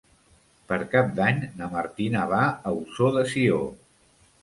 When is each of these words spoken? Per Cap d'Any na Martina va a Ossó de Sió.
Per 0.71 0.79
Cap 0.93 1.11
d'Any 1.19 1.45
na 1.61 1.69
Martina 1.75 2.25
va 2.35 2.43
a 2.73 2.77
Ossó 2.83 3.15
de 3.19 3.31
Sió. 3.37 3.65